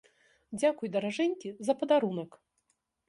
Дзякуй, 0.59 0.87
даражэнькі, 0.95 1.53
за 1.67 1.73
падарунак! 1.83 2.31